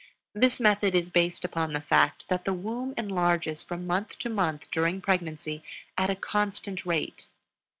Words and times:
This 0.33 0.59
method 0.59 0.95
is 0.95 1.11
based 1.11 1.45
upon 1.45 1.73
the 1.73 1.79
fact 1.79 2.27
that 2.29 2.43
the 2.43 2.55
womb 2.55 2.95
enlarges 2.97 3.61
from 3.61 3.85
month 3.85 4.17
to 4.17 4.31
month 4.31 4.65
during 4.71 4.99
pregnancy 4.99 5.61
at 5.95 6.09
a 6.09 6.15
constant 6.15 6.87
rate. 6.87 7.27